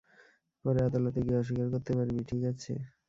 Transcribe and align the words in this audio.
পরে 0.65 0.79
আদালতে 0.87 1.19
গিয়ে 1.25 1.39
অস্বীকার 1.41 1.67
করতে 1.73 1.91
পারবি, 1.97 2.21
ঠিক 2.29 2.41
আছে? 2.51 2.73